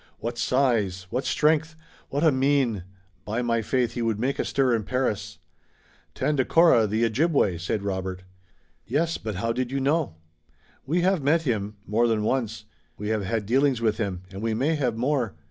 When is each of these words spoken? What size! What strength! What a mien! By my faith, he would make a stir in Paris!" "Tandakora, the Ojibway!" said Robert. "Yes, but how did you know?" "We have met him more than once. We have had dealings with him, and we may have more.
What 0.17 0.39
size! 0.39 1.05
What 1.11 1.25
strength! 1.25 1.75
What 2.09 2.23
a 2.23 2.31
mien! 2.31 2.85
By 3.23 3.43
my 3.43 3.61
faith, 3.61 3.91
he 3.93 4.01
would 4.01 4.19
make 4.19 4.39
a 4.39 4.45
stir 4.45 4.73
in 4.75 4.83
Paris!" 4.83 5.37
"Tandakora, 6.15 6.87
the 6.89 7.05
Ojibway!" 7.05 7.59
said 7.59 7.83
Robert. 7.83 8.23
"Yes, 8.83 9.19
but 9.19 9.35
how 9.35 9.51
did 9.53 9.71
you 9.71 9.79
know?" 9.79 10.15
"We 10.87 11.01
have 11.01 11.21
met 11.21 11.43
him 11.43 11.75
more 11.85 12.07
than 12.07 12.23
once. 12.23 12.63
We 12.97 13.09
have 13.09 13.23
had 13.23 13.45
dealings 13.45 13.79
with 13.79 13.97
him, 13.97 14.23
and 14.31 14.41
we 14.41 14.55
may 14.55 14.73
have 14.73 14.97
more. 14.97 15.35